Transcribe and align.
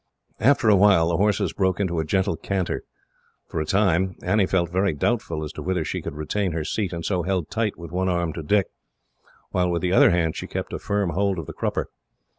After 0.39 0.67
a 0.67 0.75
while, 0.75 1.09
the 1.09 1.17
horses 1.17 1.53
broke 1.53 1.79
into 1.79 1.99
a 1.99 2.03
gentle 2.03 2.35
canter. 2.35 2.83
For 3.47 3.61
a 3.61 3.67
time, 3.67 4.15
Annie 4.23 4.47
felt 4.47 4.71
very 4.71 4.93
doubtful 4.95 5.43
as 5.43 5.51
to 5.53 5.61
whether 5.61 5.85
she 5.85 6.01
could 6.01 6.15
retain 6.15 6.53
her 6.53 6.63
seat, 6.63 6.91
and 6.91 7.05
so 7.05 7.21
held 7.21 7.51
tight 7.51 7.77
with 7.77 7.91
one 7.91 8.09
arm 8.09 8.33
to 8.33 8.41
Dick, 8.41 8.65
while 9.51 9.69
with 9.69 9.83
the 9.83 9.93
other 9.93 10.09
hand 10.09 10.35
she 10.35 10.47
kept 10.47 10.73
a 10.73 10.79
firm 10.79 11.11
hold 11.11 11.37
of 11.37 11.45
the 11.45 11.53
crupper. 11.53 11.91